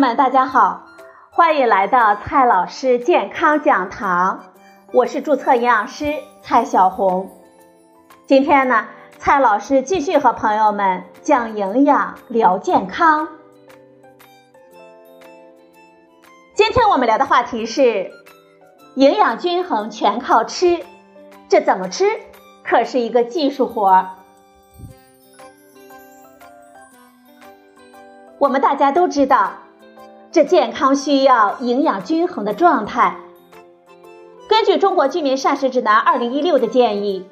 [0.00, 0.86] 们，大家好，
[1.28, 4.44] 欢迎来到蔡老师健康讲堂，
[4.94, 7.30] 我是注册营养师蔡小红。
[8.26, 8.86] 今天呢，
[9.18, 13.28] 蔡老师继续和朋友们讲营养聊健康。
[16.54, 18.10] 今天我们聊的话题是
[18.94, 20.82] 营养均衡全靠吃，
[21.46, 22.06] 这怎么吃
[22.64, 24.08] 可是一个技术活儿。
[28.38, 29.52] 我们大家都知道，
[30.32, 33.16] 这健康需要营养均衡的状态。
[34.48, 37.28] 根据《中国居民膳食指南（二零一六）》的建议，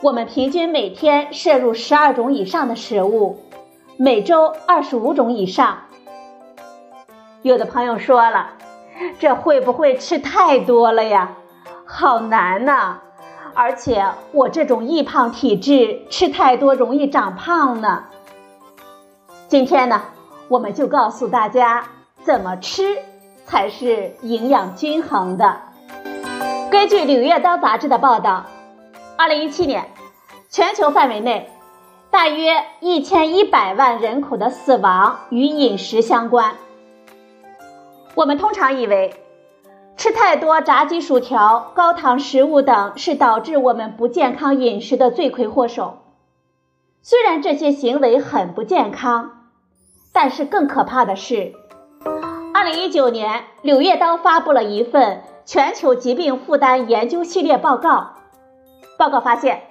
[0.00, 3.40] 我们平均每天摄入十二种以上的食物，
[3.98, 5.80] 每周二十五种以上。
[7.42, 8.52] 有的朋友说了，
[9.18, 11.36] 这会不会吃太多了呀？
[11.84, 12.96] 好难呐！
[13.52, 18.04] 而且我这种易胖体质，吃太多容易长胖呢。
[19.48, 20.00] 今天呢？
[20.48, 21.84] 我们就告诉大家
[22.26, 22.98] 怎么吃
[23.44, 25.60] 才是营养均衡的。
[26.72, 28.46] 根据《柳叶刀》杂志的报道，
[29.16, 29.88] 二零一七年，
[30.50, 31.48] 全球范围内
[32.10, 36.56] 大约一千一百万人口的死亡与饮食相关。
[38.16, 39.14] 我们通常以为
[39.96, 45.98] 吃太多炸鸡、薯条、高糖食物等是导致我们不健康饮食的罪魁祸首。
[47.02, 49.30] 虽然这些行为很不健康。
[50.12, 51.52] 但是更可怕的是，
[52.58, 58.14] 二零一九年，《柳叶刀》发布了一份全球疾病负担研究系列报告。
[58.96, 59.64] 报告发现，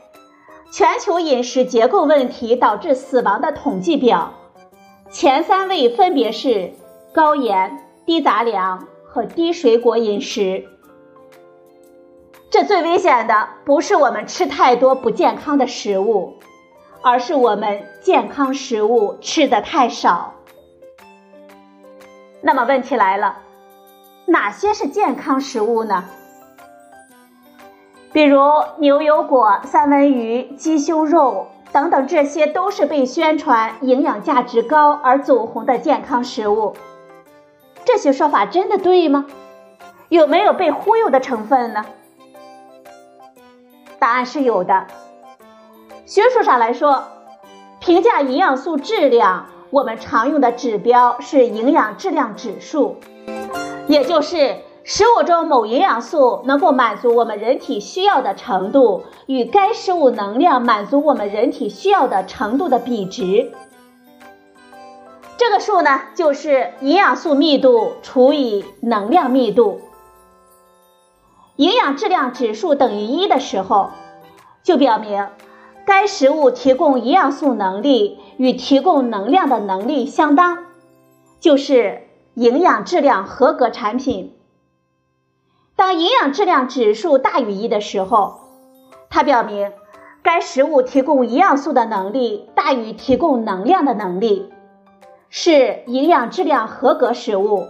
[0.72, 4.34] 全球饮食结构问题导致死亡的统计表，
[5.10, 6.74] 前三位分别是
[7.12, 10.66] 高盐、低杂粮和低水果饮食。
[12.52, 16.36] 这最危险的不是我们吃太多不健康的食物，
[17.02, 20.36] 而是我们健康食物吃的太少。
[22.46, 23.38] 那么问题来了，
[24.28, 26.06] 哪些是健康食物呢？
[28.14, 28.40] 比如
[28.78, 36.76] 牛油果、三文鱼、鸡胸肉等等，这些都是被宣传营养价值高而走红的健康食物。
[37.84, 39.26] 这些说法真的对吗？
[40.10, 41.84] 有没有被忽悠的成分呢？
[43.98, 44.86] 答案是有的。
[46.06, 47.06] 学术上来说，
[47.80, 49.48] 评价营养素质量。
[49.72, 52.98] 我们常用的指标是营养质量指数，
[53.88, 63.52] 也就是食物中某营养素能够满足我们人体需要的程度与该食物能量满足我们人体需要的程度的比值。
[65.38, 69.82] 这个数呢，就是营养素密度除以能量密度。
[71.58, 73.90] 营养质量指数等于一的时候，
[74.64, 75.28] 就表明。
[75.86, 80.66] 该食物提供营养素能力与提供能量的能力相当，
[81.40, 84.36] 就是营养质量合格产品。
[85.76, 88.40] 当营养质量指数大于一的时候，
[89.12, 89.74] 它表明
[90.24, 94.52] 该食物提供营养素的能力大于提供能量的能力，
[95.30, 97.68] 是营养质量合格食物，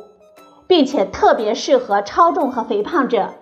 [0.67, 3.33] 并且特别适合超重和肥胖者。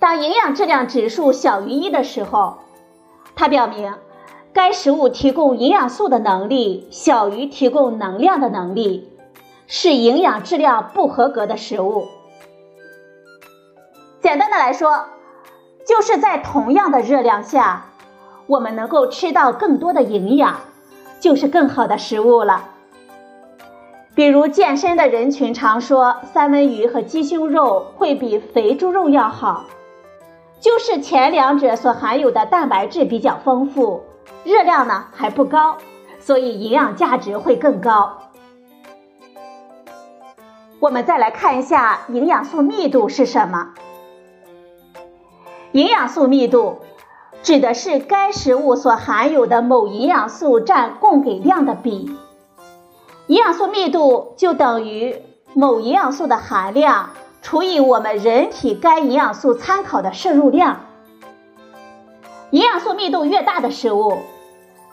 [0.00, 2.58] 当营养质量指数小于一的时候，
[3.34, 3.94] 它表明，
[4.52, 9.08] 该食物提供营养素的能力小于提供能量的能力，
[9.66, 12.06] 是营养质量不合格的食物。
[14.20, 15.06] 简单的来说，
[15.86, 17.86] 就是在同样的热量下，
[18.46, 20.60] 我们能够吃到更多的营养，
[21.20, 22.68] 就是更好的食物了。
[24.14, 29.64] 比如健身的人群常说，三文鱼和鸡胸肉会比肥猪肉要好。
[30.60, 34.04] 就是前两者所含有的蛋白质比较丰富，
[34.44, 35.78] 热量呢还不高，
[36.20, 38.18] 所以营养价值会更高。
[40.78, 43.68] 我们再来看一下营养素密度是什么？
[45.72, 46.80] 营养素密度
[47.42, 52.18] 指的是该食物所含有的某营养素占供给量的比。
[53.28, 55.22] 营养素密度就等于
[55.54, 57.10] 某营养素的含量。
[57.42, 60.80] 除以我们人体该营养素参考的摄入量，
[62.50, 64.18] 营养素密度越大的食物，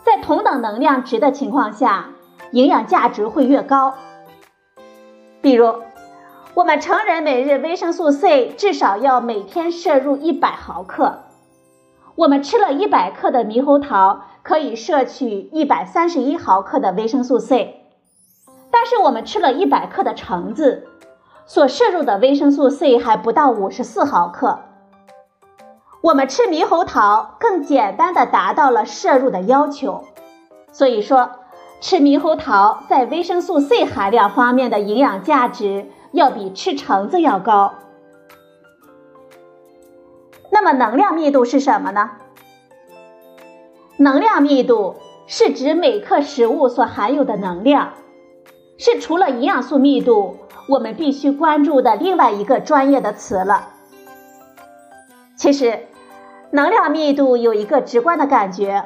[0.03, 2.09] 在同等能量值的情况下，
[2.51, 3.95] 营养价值会越高。
[5.41, 5.75] 比如，
[6.55, 11.25] 我们成人每日维生素 C 至少要每天摄入一百毫克，
[12.15, 17.81] 我们吃了一百克的猕猴桃，可以摄取一百三十一毫克的维生素 C，
[18.71, 20.87] 但是我们吃了一百克的橙子。
[21.47, 24.59] 所摄入的维生素 C 还不到五十四毫克，
[26.01, 30.03] 我们吃猕猴桃更简单的达到了摄入的要求。
[30.73, 31.31] 所以说，
[31.79, 37.75] 吃猕猴桃在维生素 C 含量方面的营养价值要比吃橙子要高。
[40.51, 42.11] 那么能量密度是什么呢？
[43.95, 44.97] 能量密度
[45.27, 47.93] 是指每克食物所含有的能量，
[48.77, 53.69] 是除了营养素密度，我们必须关注的另外一个专业的词了。
[55.35, 55.87] 其实，
[56.51, 58.85] 能量密度有一个直观的感觉，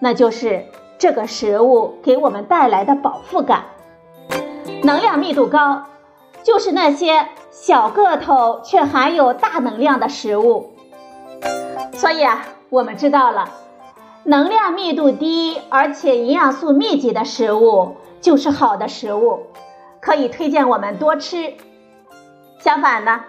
[0.00, 0.66] 那就是
[0.98, 3.64] 这个食物给我们带来的饱腹感。
[4.82, 5.84] 能量密度高，
[6.42, 10.72] 就是那些小个头却含有大能量的食物。
[11.94, 13.48] 所以啊，我们知道了，
[14.24, 19.44] 能量密度低而且营养素密集的食物就是好的食物，
[20.04, 21.54] 可以推荐我们多吃。
[22.58, 23.24] 相反呢，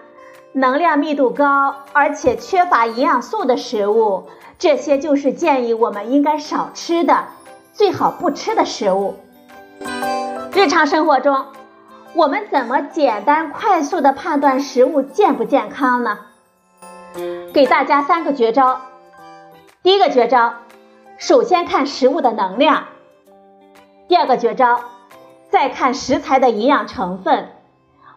[0.52, 4.28] 能量密度高而且缺乏营养素的食物，
[4.58, 7.28] 这些就是建议我们应该少吃的，
[7.72, 9.14] 最好不吃的食物。
[10.52, 11.46] 日常生活中，
[12.14, 16.18] 我们怎么简单快速的判断食物健不健康呢？
[17.54, 18.82] 给大家三个绝招。
[19.82, 20.52] 第一个绝招，
[21.16, 22.84] 首先看食物的能量；
[24.08, 24.80] 第二个绝招，
[25.50, 27.50] 再看食材的营养成分，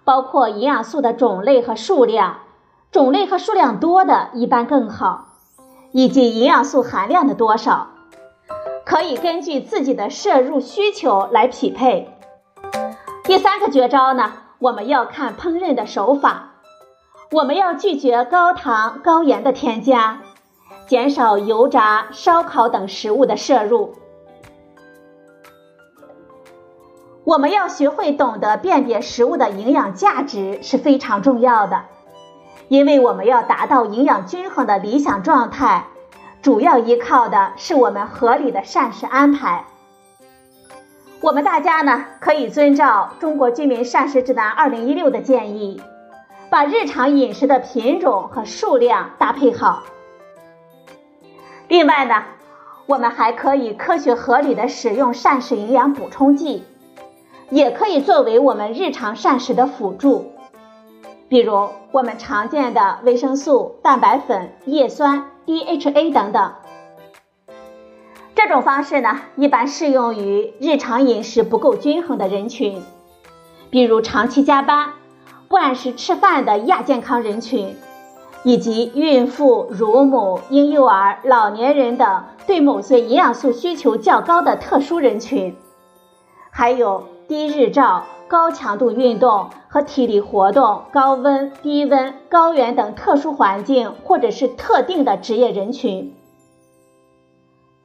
[0.03, 2.39] 包括营养素的种类和数量，
[2.91, 5.27] 种类和数量多的一般更好，
[5.91, 7.87] 以及营养素含量的多少，
[8.85, 12.17] 可以根据自己的摄入需求来匹配。
[13.23, 16.47] 第三个绝招呢，我们要看烹饪的手法。
[17.31, 20.21] 我们要拒绝高糖高盐的添加，
[20.87, 23.93] 减少油炸、烧烤等食物的摄入。
[27.29, 31.83] 我们要学会懂得辨别食物的营养价值是非常重要的，
[32.69, 35.85] 因为我们要达到营养均衡的理想状态，
[36.41, 39.65] 主要依靠的是我们合理的膳食安排。
[41.21, 45.83] 我们大家呢，可以遵照《中国居民膳食指南二零一六》的建议。
[46.49, 49.83] 把日常饮食的品种和数量搭配好。
[51.67, 52.23] 另外呢，
[52.87, 56.63] 我们还可以科学合理的使用膳食营养补充剂，
[57.49, 60.31] 也可以作为我们日常膳食的辅助。
[61.27, 66.53] 比如我们常见的维生素、蛋白粉、叶酸、DHA 等等。
[68.35, 72.81] 这种方式呢，一般适用于日常饮食不够均衡的人群，
[73.69, 74.93] 比如长期加班。
[75.47, 77.75] 不按时吃饭的亚健康人群，
[78.43, 85.57] 以及孕妇、乳母、婴幼儿、老年人等对某些营养素需求较高的特殊人群，
[86.51, 96.17] 还有低日照、高强度运动和体力活动、高温、低温、高原等特殊环境或者是特定的职业人群。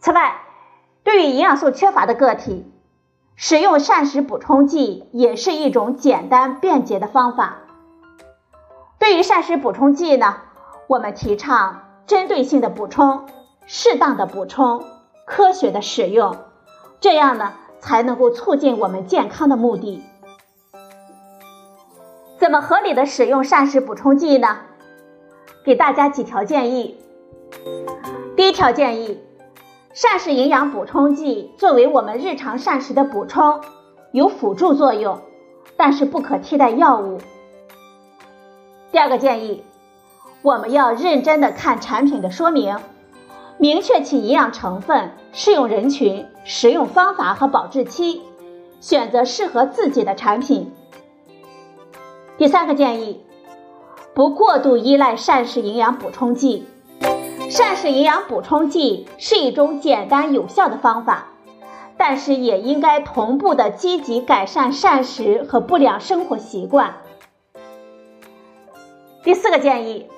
[0.01, 0.41] 此外，
[1.03, 2.73] 对于营养素缺乏的个体，
[3.37, 7.59] 使用膳食补充剂也是一种简单便捷的方法。
[8.99, 10.37] 对于膳食补充剂呢，
[10.87, 13.27] 我们提倡针对性的补充，
[13.67, 14.83] 适当的补充，
[15.27, 16.35] 科学的使用，
[16.99, 17.53] 这样呢
[17.85, 20.03] 才能够促进我们健康的目的。
[22.39, 24.57] 怎么合理的使用膳食补充剂呢？
[25.67, 26.99] 给大家几条建议。
[28.37, 29.21] 第一条建议。
[29.93, 33.61] 膳食营养补充剂作为我们日常膳食的补充，
[34.11, 35.21] 有辅助作用，
[35.77, 37.19] 但是不可替代药物。
[38.91, 39.63] 第二个建议，
[40.43, 42.77] 我们要认真的看产品的说明，
[43.57, 48.21] 明确其营养成分、适用人群、使用方法和保质期，
[48.81, 50.71] 选择适合自己的产品。
[52.37, 53.25] 第三个建议，
[54.13, 56.67] 不过度依赖膳食营养补充剂。
[57.49, 61.29] 膳食营养补充剂是一种简单有效的方法，
[61.97, 66.95] 但是也应该同步的积极改善膳食和不良生活习惯。
[69.23, 70.09] 第四个建议，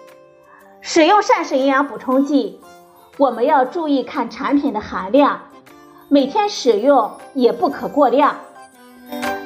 [0.80, 2.60] 使用膳食营养补充剂，
[3.18, 5.42] 我们要注意看产品的含量，
[6.08, 8.36] 每天使用也不可过量。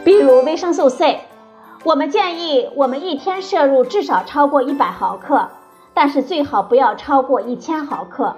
[0.05, 1.21] 比如维生素 C，
[1.85, 5.51] 我们建议我们一天摄入至少超过一百毫克。
[5.93, 8.37] 但是最好不要超过一千毫克。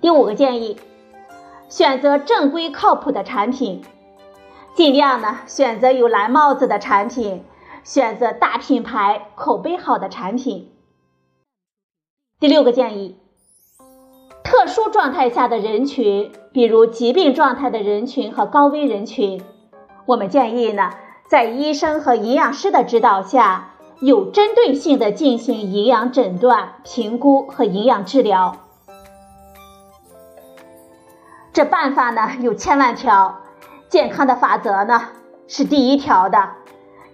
[0.00, 0.78] 第五个建议，
[1.68, 3.82] 选择正规靠谱的产品，
[4.74, 7.42] 尽量呢选择有蓝帽子的产品，
[7.84, 10.70] 选择大品牌、口碑好的产品。
[12.38, 13.18] 第六个建议，
[14.52, 19.42] 特殊状态下的人群，比如疾病状态的人群和高危人群，
[20.04, 20.90] 我们建议呢
[21.26, 23.70] 在医生和营养师的指导下。
[24.00, 28.56] 有针对性的进行营养诊断、评估和营养治疗。
[31.52, 33.40] 这办法呢有千万条，
[33.88, 35.08] 健康的法则呢
[35.46, 36.50] 是第一条的，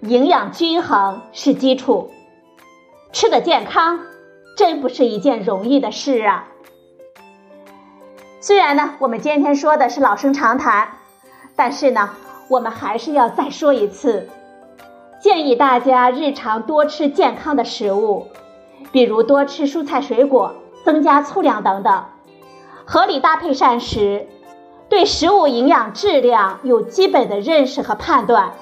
[0.00, 2.10] 营养均衡是基础。
[3.12, 4.00] 吃的健康，
[4.56, 6.48] 真不是一件容易的事啊。
[8.40, 10.88] 虽然呢，我们今天说的是老生常谈，
[11.56, 12.10] 但是呢，
[12.48, 14.28] 我们还是要再说一次，
[15.20, 18.28] 建议大家日常多吃健康的食物，
[18.92, 20.54] 比如多吃蔬菜水果，
[20.84, 22.04] 增加粗粮等等，
[22.84, 24.28] 合理搭配膳食，
[24.88, 28.52] 对食物营养质量有基本的认识和判断。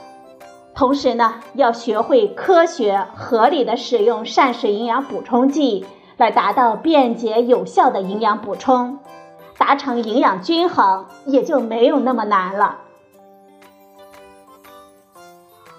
[0.75, 5.85] 同时呢，要学会科学合理的使用膳食营养补充剂，
[6.17, 8.99] 来达到便捷有效的营养补充。
[9.67, 12.77] 达成营养均衡也就没有那么难了。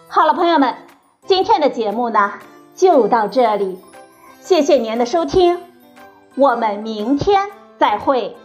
[0.10, 0.75] 好了，朋友们，
[1.25, 2.34] 今天的节目呢
[2.75, 3.79] 就到这里，
[4.41, 5.62] 谢谢您的收听，
[6.36, 8.36] 我们明天再会。